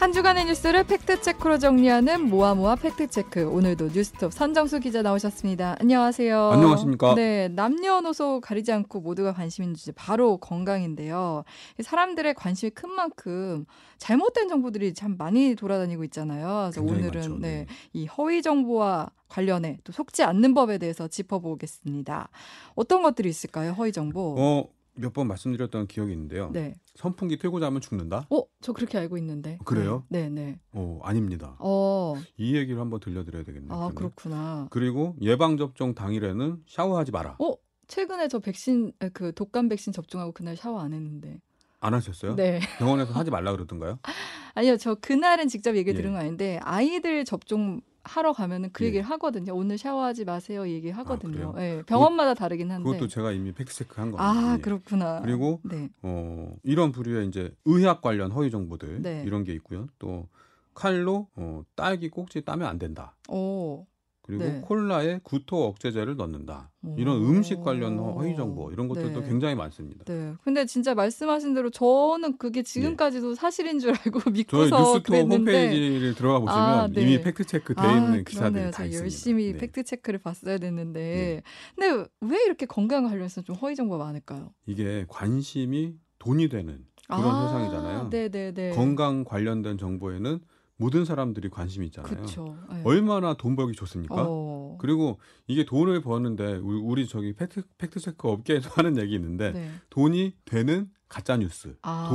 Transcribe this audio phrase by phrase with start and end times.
[0.00, 3.46] 한 주간의 뉴스를 팩트체크로 정리하는 모아모아 팩트체크.
[3.46, 5.76] 오늘도 뉴스톱 선정수 기자 나오셨습니다.
[5.78, 6.52] 안녕하세요.
[6.52, 7.14] 안녕하십니까.
[7.16, 11.44] 네, 남녀노소 가리지 않고 모두가 관심 있는 주제 바로 건강인데요.
[11.82, 13.66] 사람들의 관심이 큰 만큼
[13.98, 16.70] 잘못된 정보들이 참 많이 돌아다니고 있잖아요.
[16.72, 17.38] 그래서 오늘은 많죠.
[17.38, 22.30] 네, 이 허위 정보와 관련해 또 속지 않는 법에 대해서 짚어보겠습니다.
[22.74, 23.72] 어떤 것들이 있을까요?
[23.72, 24.34] 허위 정보.
[24.38, 24.64] 어,
[24.94, 26.50] 몇 번 말씀드렸던 기억이 있는데요.
[26.52, 26.74] 네.
[26.94, 28.26] 선풍기 틀고 자면 죽는다?
[28.30, 29.58] 어, 저 그렇게 알고 있는데.
[29.64, 30.04] 그래요?
[30.08, 30.58] 네, 네.
[30.72, 31.56] 어, 아닙니다.
[31.58, 33.72] 어, 이 얘기를 한번 들려드려야 되겠네요.
[33.72, 33.90] 아.
[33.94, 34.68] 그렇구나.
[34.70, 37.36] 그리고 예방접종 당일에는 샤워하지 마라.
[37.38, 37.54] 어,
[37.88, 41.40] 최근에 저 백신 아, 그 독감 백신 접종하고 그날 샤워 안 했는데.
[41.82, 42.36] 안 하셨어요?
[42.36, 42.60] 네.
[42.78, 43.98] 병원에서 하지 말라 그러던가요?
[44.54, 45.94] 아니요, 저 그날은 직접 얘기 예.
[45.94, 48.88] 들은 건 아닌데 아이들 접종 하러 가면은 그 예.
[48.88, 49.54] 얘기를 하거든요.
[49.54, 50.68] 오늘 샤워하지 마세요.
[50.68, 51.52] 얘기 하거든요.
[51.52, 51.54] 그래요?
[51.58, 52.88] 예, 병원마다 다르긴 한데.
[52.88, 54.24] 그것도 제가 이미 팩트체크한 겁니다.
[54.24, 54.60] 아, 예.
[54.60, 55.20] 그렇구나.
[55.22, 55.90] 그리고 네.
[56.02, 59.22] 어, 이런 부류의 이제 의학 관련 허위 정보들 네.
[59.26, 59.86] 이런 게 있고요.
[59.98, 60.28] 또
[60.74, 63.16] 칼로 어, 딸기 꼭지 따면 안 된다.
[63.28, 63.86] 오.
[64.30, 64.60] 그리고 네.
[64.62, 66.70] 콜라에 구토 억제제를 넣는다.
[66.96, 67.26] 이런 오.
[67.26, 69.28] 음식 관련 허- 허위 정보 이런 것들도 네.
[69.28, 70.04] 굉장히 많습니다.
[70.04, 70.32] 네.
[70.44, 76.38] 근데 진짜 말씀하신 대로 저는 그게 지금까지도 사실인 줄 알고 믿고서 뉴스톱 그랬는데 홈페이지를 들어가
[76.38, 77.02] 보시면 아, 네.
[77.02, 78.70] 이미 팩트 체크 돼 아, 있는 기사들이.
[78.70, 79.02] 다저 있습니다.
[79.02, 79.58] 열심히 네.
[79.58, 81.42] 팩트 체크를 봤어야 됐는데.
[81.76, 84.52] 근데 왜 이렇게 건강 관련해서 좀 허위 정보가 많을까요?
[84.66, 88.08] 이게 관심이 돈이 되는 그런 아, 세상이잖아요.
[88.10, 88.70] 네네네.
[88.70, 90.38] 건강 관련된 정보에는
[90.80, 92.24] 모든 사람들이 관심이 있잖아요.
[92.24, 92.82] 네.
[92.84, 94.14] 얼마나 돈 벌기 좋습니까?
[94.26, 94.78] 어.
[94.80, 99.70] 그리고 이게 돈을 버는데 우리, 저기 팩트, 팩트 체크 업계에서 하는 얘기 있는데 네.
[99.90, 102.08] 돈이 되는 가짜 뉴스, 아.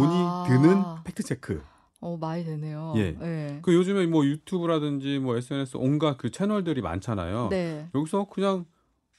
[0.48, 1.62] 돈이 드는 팩트 체크.
[2.02, 2.94] 어 많이 되네요.
[2.98, 3.12] 예.
[3.20, 3.60] 네.
[3.62, 7.50] 그 요즘에 뭐 유튜브라든지 뭐 SNS 온갖 그 채널들이 많잖아요.
[7.50, 7.88] 네.
[7.94, 8.66] 여기서 그냥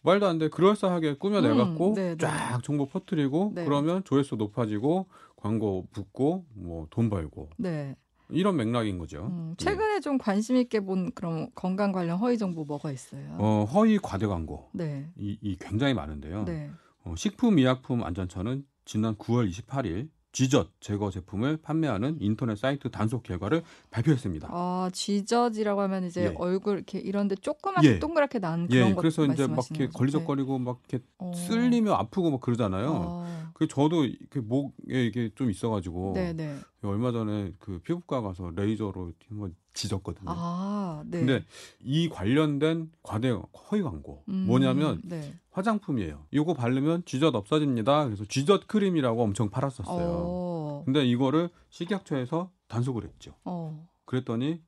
[0.03, 2.17] 말도 안 돼 그럴싸하게 꾸며내갖고 음, 네, 네.
[2.17, 3.65] 쫙 정보 퍼뜨리고 네.
[3.65, 7.97] 그러면 조회수 높아지고 광고 붙고 뭐 돈 벌고 네.
[8.31, 9.27] 이런 맥락인 거죠.
[9.31, 9.65] 음, 예.
[9.65, 13.37] 최근에 좀 관심 있게 본 그런 건강 관련 허위 정보 뭐가 있어요?
[13.39, 15.11] 어, 허위 과대 광고 네.
[15.19, 16.45] 이, 이 굉장히 많은데요.
[16.45, 16.71] 네.
[17.05, 24.49] 어, 식품의약품안전처는 지난 9월 28일 쥐젖 제거 제품을 판매하는 인터넷 사이트 단속 결과를 발표했습니다.
[24.50, 26.34] 아, 쥐젖이라고 하면 이제 예.
[26.37, 27.99] 얼굴 이렇게 이런데 조그맣게 예.
[27.99, 29.99] 동그랗게 난 예, 그런 것 그래서 이제 막 이렇게 거죠?
[29.99, 31.11] 걸리적거리고 막 이렇게 네.
[31.21, 31.33] 어.
[31.33, 32.87] 쓸리며 아프고 막 그러잖아요.
[32.87, 33.50] 어.
[33.55, 36.55] 그 저도 그 목에 이게 좀 있어가지고 네, 네.
[36.82, 40.26] 얼마 전에 그 피부과 가서 레이저로 한번 지졌거든요.
[40.28, 41.19] 아, 네.
[41.19, 41.44] 근데
[41.81, 45.34] 이 관련된 과대 허위 광고 음, 뭐냐면 네.
[45.50, 46.26] 화장품이에요.
[46.31, 48.04] 이거 바르면 쥐젖 없어집니다.
[48.04, 50.06] 그래서 쥐젖 크림이라고 엄청 팔았었어요.
[50.09, 50.82] 어.
[50.84, 53.34] 근데 이거를 식약처에서 단속을 했죠.
[53.44, 53.87] 어.
[54.04, 54.60] 그랬더니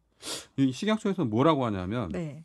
[0.56, 2.44] 이 식약처에서는 뭐라고 하냐면 네.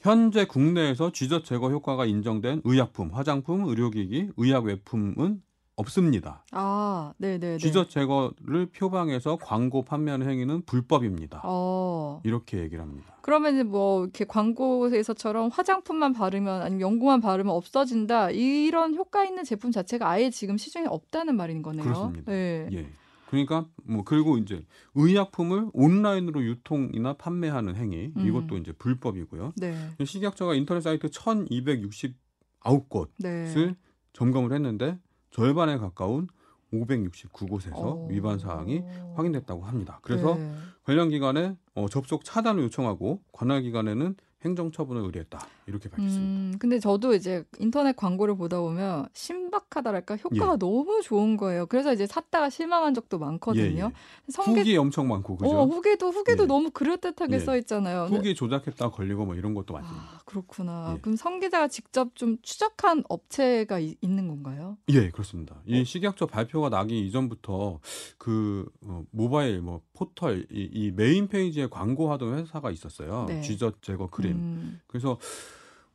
[0.00, 5.42] 현재 국내에서 쥐젖 제거 효과가 인정된 의약품, 화장품, 의료기기, 의약 외품은
[5.76, 6.44] 없습니다.
[6.52, 7.58] 아, 네, 네, 네.
[7.58, 11.42] 쥐젖 제거를 표방해서 광고 판매하는 행위는 불법입니다.
[11.44, 12.20] 어.
[12.24, 13.16] 이렇게 얘기를 합니다.
[13.22, 19.72] 그러면 이제 뭐 이렇게 광고에서처럼 화장품만 바르면 아니면 연고만 바르면 없어진다 이런 효과 있는 제품
[19.72, 21.82] 자체가 아예 지금 시중에 없다는 말인 거네요.
[21.82, 22.30] 그렇습니다.
[22.30, 22.68] 네.
[22.72, 22.86] 예.
[23.26, 24.64] 그러니까 뭐 그리고 이제
[24.94, 28.26] 의약품을 온라인으로 유통이나 판매하는 행위 음.
[28.26, 29.54] 이것도 이제 불법이고요.
[29.56, 29.74] 네.
[30.04, 33.74] 식약처가 인터넷 사이트 1,269곳을 네.
[34.12, 34.98] 점검을 했는데
[35.34, 36.28] 절반에 가까운
[36.72, 38.06] 569곳에서 어.
[38.08, 38.82] 위반 사항이
[39.16, 39.98] 확인됐다고 합니다.
[40.02, 40.52] 그래서 네.
[40.84, 46.20] 관련 기관에 어, 접속 차단을 요청하고 관할 기관에는 행정 처분을 의뢰했다 이렇게 밝혔습니다.
[46.22, 51.66] 음, 근데 저도 이제 인터넷 광고를 보다 보면 신박하다랄까 효과가 너무 좋은 거예요.
[51.66, 53.90] 그래서 이제 샀다가 실망한 적도 많거든요.
[54.28, 55.50] 성게 후기 엄청 많고 그죠?
[55.50, 56.46] 어, 후기도 후기도 예.
[56.46, 57.38] 너무 그럴듯하게 예.
[57.38, 58.06] 써 있잖아요.
[58.10, 60.04] 후기 조작했다 걸리고 뭐 이런 것도 많습니다.
[60.14, 60.94] 아, 그렇구나.
[60.96, 61.00] 예.
[61.00, 64.76] 그럼 성 기자가 직접 좀 추적한 업체가 이- 있는 건가요?
[64.90, 65.56] 예, 그렇습니다.
[65.66, 65.84] 이 어.
[65.84, 67.80] 식약처 발표가 나기 이전부터
[68.18, 73.26] 그 어, 모바일 뭐 포털 이, 이 메인 페이지에 광고하던 회사가 있었어요.
[73.28, 73.40] 네.
[73.40, 74.33] 쥐젖 제거 크림.
[74.34, 75.18] 음, 그래서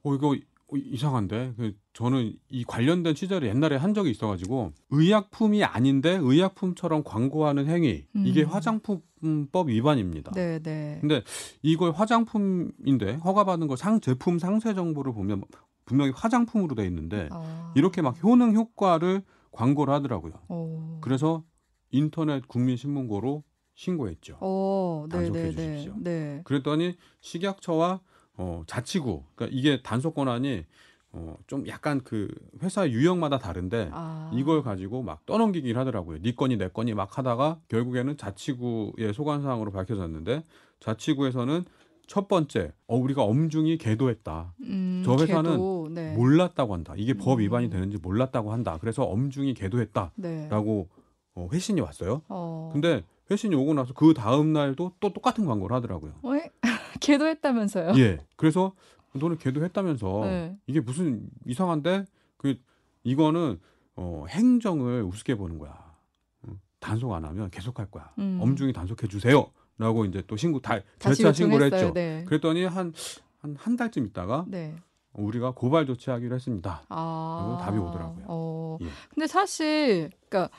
[0.04, 0.30] 어 이거
[0.72, 7.68] 어, 이상한데 그 저는 이 관련된 취재를 옛날에 한 적이 있어가지고 의약품이 아닌데 의약품처럼 광고하는
[7.68, 8.50] 행위 이게 음.
[8.50, 10.32] 화장품법 위반입니다.
[10.34, 10.98] 네, 네.
[11.02, 11.24] 근데
[11.64, 15.44] 이걸 화장품인데 허가받은 거 상 제품 상세 정보를 보면
[15.86, 17.74] 분명히 화장품으로 돼 있는데 아.
[17.76, 20.34] 이렇게 막 효능 효과를 광고를 하더라고요.
[20.50, 21.00] 어.
[21.02, 21.44] 그래서
[21.90, 23.44] 인터넷 국민신문고로
[23.74, 24.38] 신고했죠.
[24.42, 25.52] 어, 네, 단속해 네, 네.
[25.78, 25.96] 주십시오.
[26.00, 26.42] 네.
[26.44, 28.02] 그랬더니 식약처와
[28.40, 30.64] 어, 자치구, 그러니까 이게 단속 권한이
[31.12, 32.30] 어, 좀 약간 그
[32.64, 34.32] 회사 유형마다 다른데 아.
[34.34, 36.22] 이걸 가지고 막 떠넘기기를 하더라고요.
[36.22, 40.44] 네 건이 내 건이 막 하다가 결국에는 자치구의 소관 사항으로 밝혀졌는데
[40.80, 41.66] 자치구에서는
[42.08, 44.54] 첫 번째, 어 우리가 엄중히 계도했다.
[44.62, 46.14] 음, 저 회사는 걔도, 네.
[46.16, 46.94] 몰랐다고 한다.
[46.96, 47.40] 이게 법 음.
[47.40, 48.78] 위반이 되는지 몰랐다고 한다.
[48.80, 50.50] 그래서 엄중히 계도했다라고 네.
[51.36, 52.22] 어, 회신이 왔어요.
[52.30, 52.70] 어.
[52.72, 56.14] 근데 회신이 오고 나서 그 다음 날도 또 똑같은 광고를 하더라고요.
[56.24, 56.32] 어,
[57.02, 57.94] 걔도 했다면서요?
[57.98, 58.18] 예.
[58.36, 58.74] 그래서
[59.14, 60.58] 너는 걔도 했다면서 네.
[60.68, 62.06] 이게 무슨 이상한데
[62.38, 62.56] 그
[63.04, 63.60] 이거는
[63.96, 65.72] 어, 행정을 우습게 보는 거야.
[66.44, 68.12] 어, 단속 안 하면 계속 할 거야.
[68.20, 68.40] 음.
[68.42, 71.74] 엄중히 단속해 주세요.라고 이제 또 신고 다 절차 신고를.
[71.74, 71.94] 했죠.
[71.94, 72.24] 네.
[72.28, 72.94] 그랬더니 한한
[73.58, 74.76] 한 달쯤 있다가 네.
[75.14, 76.84] 우리가 고발 조치하기로 했습니다.
[76.90, 77.58] 아.
[77.62, 78.26] 답이 오더라고요.
[78.28, 78.78] 어.
[78.82, 78.88] 예.
[79.14, 80.54] 근데 사실 그러니까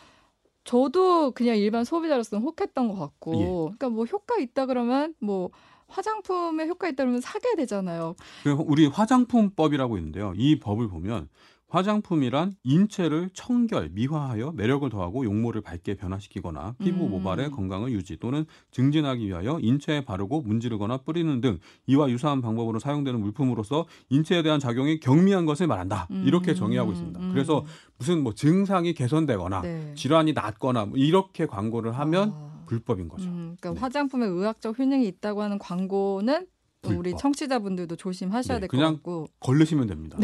[0.65, 3.47] 저도 그냥 일반 소비자로서는 혹했던 것 같고, 예.
[3.47, 5.51] 그러니까 뭐 효과 있다 그러면 뭐
[5.91, 8.15] 화장품에 효과 있다 그러면 사게 되잖아요.
[8.45, 10.33] 그 우리 화장품법이라고 있는데요.
[10.37, 11.29] 이 법을 보면
[11.71, 17.11] 화장품이란 인체를 청결, 미화하여 매력을 더하고 용모를 밝게 변화시키거나 피부 음.
[17.11, 23.21] 모발의 건강을 유지 또는 증진하기 위하여 인체에 바르고 문지르거나 뿌리는 등 이와 유사한 방법으로 사용되는
[23.21, 26.09] 물품으로서 인체에 대한 작용이 경미한 것을 말한다.
[26.25, 27.21] 이렇게 음, 정의하고 있습니다.
[27.21, 27.31] 음.
[27.33, 27.65] 그래서
[27.99, 29.95] 무슨 뭐 증상이 개선되거나 네.
[29.95, 32.50] 질환이 낫거나 뭐 이렇게 광고를 하면 아.
[32.71, 33.29] 불법인 거죠.
[33.29, 33.81] 음, 그러니까 네.
[33.81, 36.47] 화장품에 의학적 효능이 있다고 하는 광고는
[36.83, 37.19] 또 우리 불법.
[37.19, 39.27] 청취자분들도 조심하셔야 네, 될것 그냥 같고.
[39.41, 40.19] 걸르시면 됩니다.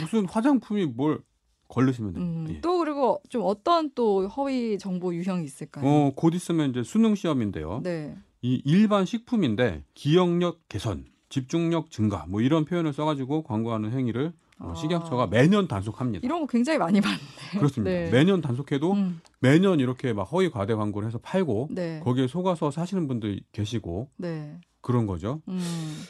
[0.00, 1.20] 무슨 화장품이 뭘
[1.68, 2.50] 걸르시면 됩니다.
[2.50, 2.60] 음, 예.
[2.60, 5.84] 또 그리고 좀 어떤 또 허위 정보 유형이 있을까요?
[5.84, 7.80] 어, 곧 있으면 이제 수능 시험인데요.
[7.82, 8.16] 네.
[8.42, 14.32] 이 일반 식품인데 기억력 개선, 집중력 증가 뭐 이런 표현을 써가지고 광고하는 행위를
[14.62, 14.74] 어, 아.
[14.74, 16.24] 식약처가 매년 단속합니다.
[16.24, 17.18] 이런 거 굉장히 많이 봤네.
[17.58, 17.90] 그렇습니다.
[17.90, 18.10] 네.
[18.10, 22.00] 매년 단속해도 음, 매년 이렇게 막 허위 과대 광고를 해서 팔고 네.
[22.02, 24.58] 거기에 속아서 사시는 분들 계시고 네.
[24.80, 25.40] 그런 거죠.
[25.46, 25.60] 음,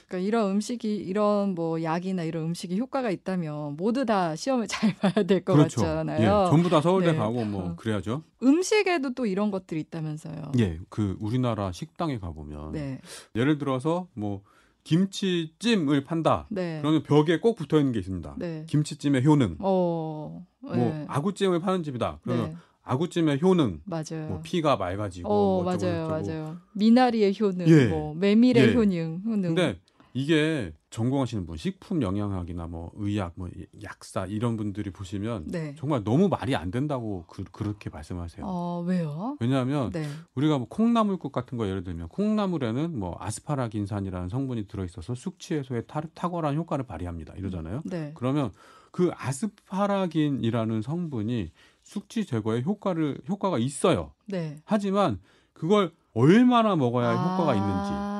[0.08, 5.12] 그러니까 이런 음식이 이런 뭐 약이나 이런 음식이 효과가 있다면 모두 다 시험을 잘 봐야
[5.24, 5.82] 될것 그렇죠.
[5.82, 6.20] 같잖아요.
[6.22, 7.18] 예, 전부 다 서울대 네.
[7.18, 7.76] 가고 뭐 어.
[7.76, 8.22] 그래야죠.
[8.42, 10.52] 음식에도 또 이런 것들이 있다면서요.
[10.58, 13.00] 예, 그 우리나라 식당에 가보면 네,
[13.36, 14.42] 예를 들어서 뭐
[14.84, 16.46] 김치찜을 판다.
[16.50, 18.34] 네, 그러면 벽에 꼭 붙어 있는 게 있습니다.
[18.38, 18.64] 네.
[18.68, 19.56] 김치찜의 효능.
[19.60, 21.04] 어, 뭐 네.
[21.08, 22.20] 아구찜을 파는 집이다.
[22.22, 23.80] 그러면 네, 아구찜의 효능.
[23.84, 24.28] 맞아요.
[24.28, 26.08] 뭐 피가 맑아지고 어, 뭐 맞아요.
[26.08, 26.58] 맞아요.
[26.74, 27.86] 미나리의 효능, 예.
[27.86, 28.74] 뭐 메밀의 예.
[28.74, 29.54] 효능, 효능.
[29.54, 29.78] 근데
[30.14, 33.48] 이게 전공하시는 분, 식품 영양학이나 뭐 의학, 뭐
[33.82, 35.74] 약사 이런 분들이 보시면 네.
[35.78, 38.44] 정말 너무 말이 안 된다고 그, 그렇게 말씀하세요.
[38.46, 39.36] 어, 왜요?
[39.40, 45.14] 왜냐하면 네, 우리가 뭐 콩나물국 같은 거 예를 들면 콩나물에는 뭐 아스파라긴산이라는 성분이 들어 있어서
[45.14, 47.34] 숙취 해소에 타, 탁월한 효과를 발휘합니다.
[47.34, 47.82] 이러잖아요.
[47.86, 48.12] 네.
[48.14, 48.52] 그러면
[48.90, 51.50] 그 아스파라긴이라는 성분이
[51.82, 54.12] 숙취 제거에 효과를 효과가 있어요.
[54.26, 54.56] 네.
[54.64, 55.20] 하지만
[55.54, 58.11] 그걸 얼마나 먹어야 효과가 있는지.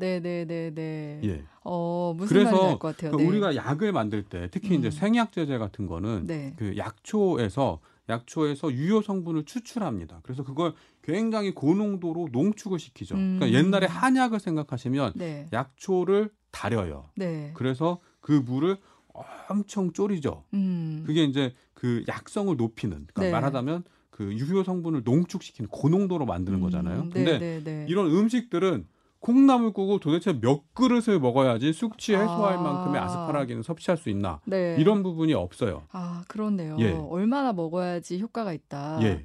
[0.00, 1.20] 아, 네, 네, 네, 네.
[1.24, 1.44] 예.
[1.62, 3.10] 어, 무슨 그래서 것 같아요.
[3.12, 3.26] 그 네.
[3.26, 4.90] 우리가 약을 만들 때 특히 이제 음.
[4.90, 6.54] 생약제제 같은 거는 네.
[6.56, 10.20] 그 약초에서 약초에서 유효 성분을 추출합니다.
[10.22, 13.14] 그래서 그걸 굉장히 고농도로 농축을 시키죠.
[13.14, 13.36] 음.
[13.38, 15.46] 그러니까 옛날에 한약을 생각하시면 네.
[15.52, 17.10] 약초를 달여요.
[17.14, 17.52] 네.
[17.54, 18.78] 그래서 그 물을
[19.48, 20.44] 엄청 졸이죠.
[20.54, 21.04] 음.
[21.06, 23.30] 그게 이제 그 약성을 높이는 그러니까 네.
[23.30, 27.02] 말하자면 그 유효 성분을 농축시키는 고농도로 만드는 거잖아요.
[27.02, 27.86] 음, 근데 네, 네, 네.
[27.88, 28.86] 이런 음식들은
[29.20, 32.60] 콩나물 국을 도대체 몇 그릇을 먹어야지 숙취 해소할 아.
[32.62, 34.76] 만큼의 아스파라긴을 섭취할 수 있나 네.
[34.78, 35.84] 이런 부분이 없어요.
[35.92, 36.76] 아, 그렇네요.
[36.80, 36.92] 예.
[36.92, 38.98] 얼마나 먹어야지 효과가 있다.
[39.02, 39.22] 예.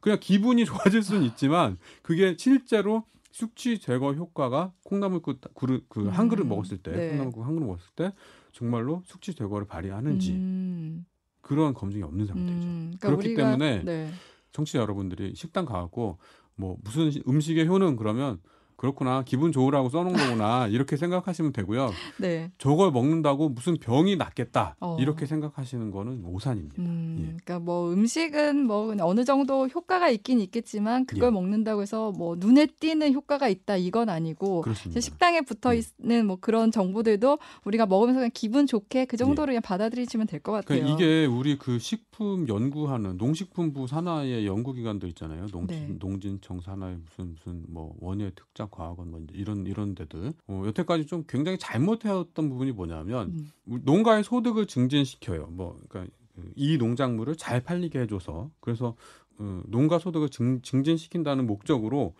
[0.00, 6.48] 그냥 기분이 좋아질 수는 있지만 그게 실제로 숙취 제거 효과가 콩나물국 그릇 그한 그릇 음,
[6.48, 7.08] 먹었을 때 네.
[7.10, 8.12] 콩나물국 한 그릇 먹었을 때
[8.52, 11.06] 정말로 숙취 제거를 발휘하는지 음,
[11.40, 12.66] 그런 검증이 없는 상태죠.
[12.66, 14.10] 음, 그러니까 그렇기 우리가, 때문에 네.
[14.52, 16.18] 청취자 여러분들이 식당 가갖고
[16.56, 18.40] 뭐 무슨 시- 음식의 효능 그러면
[18.76, 21.90] 그렇구나 기분 좋으라고 써놓은 거구나 이렇게 생각하시면 되고요.
[22.18, 22.50] 네.
[22.58, 24.96] 저걸 먹는다고 무슨 병이 낫겠다 어.
[25.00, 26.74] 이렇게 생각하시는 거는 오산입니다.
[26.82, 27.24] 음, 예.
[27.24, 31.30] 그러니까 뭐 음식은 뭐 어느 정도 효과가 있긴 있겠지만 그걸 예.
[31.30, 34.64] 먹는다고 해서 뭐 눈에 띄는 효과가 있다 이건 아니고
[34.98, 35.82] 식당에 붙어 예.
[36.00, 40.52] 있는 뭐 그런 정보들도 우리가 먹으면서 그냥 기분 좋게 그 정도로 그냥 받아들이시면 될 것
[40.52, 40.78] 같아요.
[40.78, 40.82] 예.
[40.82, 45.46] 그러니까 이게 우리 그 식품 연구하는 농식품부 산하의 연구기관도 있잖아요.
[45.46, 45.96] 농진, 네.
[45.98, 51.24] 농진청 산하의 무슨 무슨 뭐 원예 특작 과학원 뭐 이런 이런 데들 어, 여태까지 좀
[51.28, 55.48] 굉장히 잘못해왔던 부분이 뭐냐면 음, 농가의 소득을 증진시켜요.
[55.50, 56.12] 뭐 그러니까
[56.54, 58.96] 이 농작물을 잘 팔리게 해줘서 그래서
[59.38, 62.14] 어, 농가 소득을 증, 증진시킨다는 목적으로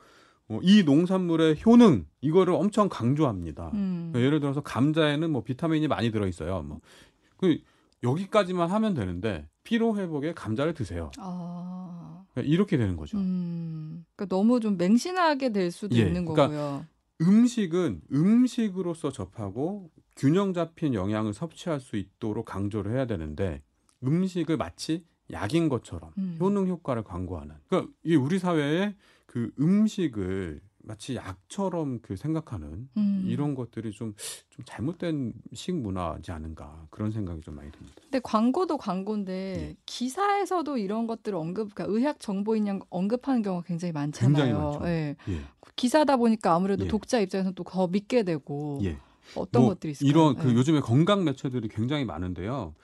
[0.48, 3.72] 어, 이 농산물의 효능 이거를 엄청 강조합니다.
[3.74, 4.10] 음.
[4.12, 6.62] 그러니까 예를 들어서 감자에는 뭐 비타민이 많이 들어 있어요.
[6.62, 7.58] 뭐그
[8.02, 11.10] 여기까지만 하면 되는데 피로 회복에 감자를 드세요.
[11.18, 13.18] 아, 그러니까 이렇게 되는 거죠.
[13.18, 16.86] 음, 그러니까 너무 좀 맹신하게 될 수도 예, 있는 그러니까 거고요.
[17.20, 23.62] 음식은 음식으로서 접하고 균형 잡힌 영양을 섭취할 수 있도록 강조를 해야 되는데
[24.04, 26.36] 음식을 마치 약인 것처럼 음.
[26.40, 27.54] 효능 효과를 광고하는.
[27.68, 28.94] 그러니까 이게 우리 사회에
[29.26, 33.24] 그 음식을 마치 약처럼 그 생각하는 음.
[33.26, 34.14] 이런 것들이 좀,
[34.50, 37.96] 좀 잘못된 식문화지 않은가 그런 생각이 좀 많이 듭니다.
[38.02, 39.32] 근데 광고도 광고인데
[39.70, 39.76] 예.
[39.84, 44.70] 기사에서도 이런 것들을 언급, 그러니까 의학 정보인 양 언급하는 경우가 굉장히 많잖아요.
[44.72, 44.90] 굉장히.
[44.92, 45.16] 예.
[45.28, 45.40] 예.
[45.74, 46.88] 기사다 보니까 아무래도 예.
[46.88, 48.96] 독자 입장에서 또 더 믿게 되고 예.
[49.34, 50.10] 어떤 뭐 것들이 있을까요?
[50.10, 50.54] 이런 그 예.
[50.54, 52.74] 요즘에 건강 매체들이 굉장히 많은데요.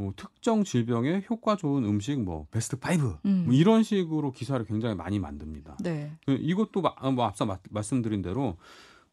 [0.00, 3.42] 뭐 특정 질병에 효과 좋은 음식 뭐 베스트 5 음.
[3.44, 5.76] 뭐 이런 식으로 기사를 굉장히 많이 만듭니다.
[5.82, 6.10] 네.
[6.24, 8.56] 그 이것도 마- 뭐 앞서 마- 말씀드린 대로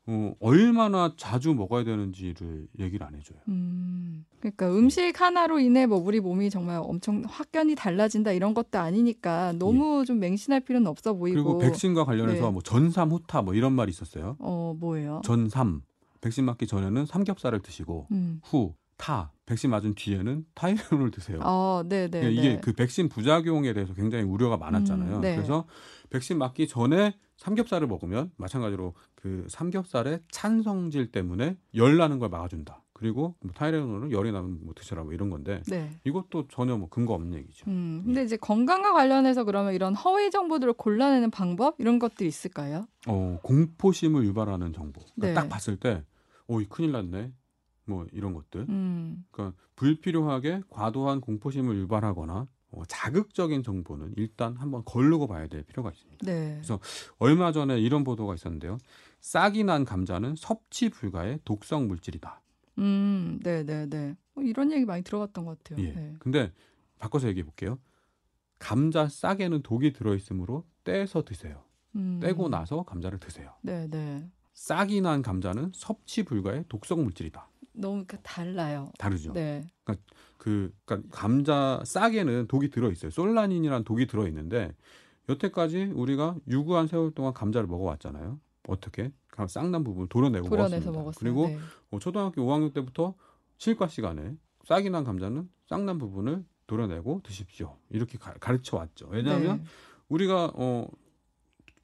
[0.10, 3.38] 어, 얼마나 자주 먹어야 되는지를 얘기를 안 해줘요.
[3.50, 4.24] 음.
[4.39, 10.06] 그러니까 음식 하나로 인해 뭐 우리 몸이 정말 엄청 확연히 달라진다 이런 것도 아니니까 너무
[10.06, 11.38] 좀 맹신할 필요는 없어 보이고.
[11.38, 11.44] 예.
[11.44, 12.51] 그리고 백신과 관련해서 네.
[12.53, 14.38] 뭐 전삼 후타 뭐 이런 말이 있었어요.
[14.39, 15.20] 어 뭐예요?
[15.25, 15.82] 전삼
[16.22, 18.39] 백신 맞기 전에는 삼겹살을 드시고 음.
[18.41, 21.39] 후 타 백신 맞은 뒤에는 타이레놀을 드세요.
[21.43, 22.61] 어, 네, 네, 예, 이게 네.
[22.61, 25.15] 그 백신 부작용에 대해서 굉장히 우려가 많았잖아요.
[25.17, 25.35] 음, 네.
[25.35, 25.65] 그래서
[26.09, 32.83] 백신 맞기 전에 삼겹살을 먹으면 마찬가지로 그 삼겹살의 찬 성질 때문에 열 나는 걸 막아준다.
[32.97, 35.91] 그리고 뭐 타이레놀은 열이 나면 뭐 드시라 뭐 이런 건데 네.
[36.03, 37.69] 이것도 전혀 뭐 근거 없는 얘기죠.
[37.69, 38.01] 음.
[38.03, 42.87] 근데 이제 건강과 관련해서 그러면 이런 허위 정보들을 골라내는 방법 이런 것들이 있을까요?
[43.07, 45.01] 어, 공포심을 유발하는 정보.
[45.15, 45.33] 그러니까 네.
[45.35, 46.03] 딱 봤을 때,
[46.47, 47.31] 오, 이 큰일 났네.
[47.88, 48.65] 뭐 이런 것들.
[48.70, 49.25] 음.
[49.32, 56.25] 그러니까 불필요하게 과도한 공포심을 유발하거나 어, 자극적인 정보는 일단 한번 걸르고 봐야 될 필요가 있습니다.
[56.25, 56.56] 네.
[56.56, 56.79] 그래서
[57.17, 58.77] 얼마 전에 이런 보도가 있었는데요.
[59.22, 62.41] 싹이 난 감자는 섭취 불가의 독성 물질이다.
[62.79, 63.39] 음.
[63.41, 64.15] 네, 네, 네.
[64.34, 65.86] 뭐 이런 얘기 많이 들어봤던 것 같아요.
[65.86, 65.94] 예.
[65.94, 66.15] 네.
[66.20, 66.51] 근데
[67.00, 67.79] 바꿔서 얘기해 볼게요.
[68.60, 71.63] 감자 싹에는 독이 들어 있으므로 떼서 드세요.
[71.96, 72.20] 음.
[72.22, 73.53] 떼고 나서 감자를 드세요.
[73.62, 74.29] 네, 네.
[74.53, 77.48] 싹이 난 감자는 섭취 불가의 독성 물질이다.
[77.77, 78.91] 너무 그 달라요.
[78.98, 79.34] 다르죠.
[79.34, 79.63] 네.
[80.38, 83.12] 그 그러니까 감자 싹에는 독이 들어 있어요.
[83.12, 84.74] 솔라닌이라는 독이 들어 있는데
[85.29, 88.39] 여태까지 우리가 유구한 세월 동안 감자를 먹어왔잖아요.
[88.67, 89.12] 어떻게?
[89.29, 91.19] 감- 싹난 부분을 도려내고 도려내서 먹었습니다.
[91.19, 91.57] 그리고 네.
[91.91, 93.13] 어, 초등학교 5학년 때부터
[93.57, 97.77] 실과 시간에 싹이 난 감자는 싹난 부분을 도려내고 드십시오.
[97.89, 99.07] 이렇게 가, 르쳐 왔죠.
[99.10, 99.63] 왜냐하면 네.
[100.10, 100.88] 우리가 어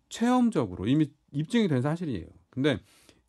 [0.10, 2.28] 체험적으로 이미 입증이 된 사실이에요.
[2.50, 2.80] 근데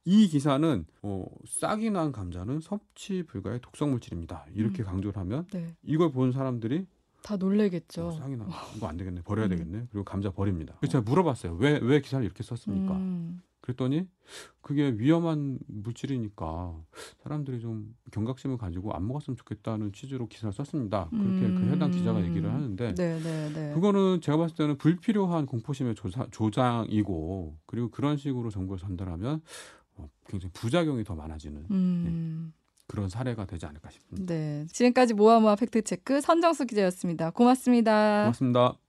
[0.05, 4.45] 이 기사는 어 싹이 난 감자는 섭취 불가의 독성 물질입니다.
[4.55, 4.87] 이렇게 음.
[4.87, 5.75] 강조를 하면 네.
[5.83, 6.87] 이걸 본 사람들이
[7.23, 8.09] 다 놀래겠죠.
[8.09, 8.47] 어, 싹이 나
[8.77, 9.51] 이거 안 되겠네 버려야 음.
[9.51, 10.75] 되겠네 그리고 감자 버립니다.
[10.79, 11.55] 그래서 제가 물어봤어요.
[11.55, 12.95] 왜 왜 기사를 이렇게 썼습니까?
[12.97, 13.41] 음.
[13.63, 14.07] 그랬더니
[14.61, 16.77] 그게 위험한 물질이니까
[17.23, 21.09] 사람들이 좀 경각심을 가지고 안 먹었으면 좋겠다는 취지로 기사를 썼습니다.
[21.09, 23.73] 그렇게 그 해당 기자가 얘기를 하는데 네, 네, 네.
[23.73, 29.41] 그거는 제가 봤을 때는 불필요한 공포심의 조사, 조장이고 그리고 그런 식으로 정보를 전달하면 어,
[30.27, 32.53] 굉장히 부작용이 더 많아지는 음.
[32.87, 34.35] 그런 사례가 되지 않을까 싶습니다.
[34.35, 34.67] 네.
[34.71, 37.31] 지금까지 모아모아 팩트체크 선정수 기자였습니다.
[37.31, 38.23] 고맙습니다.
[38.25, 38.84] 고맙습니다.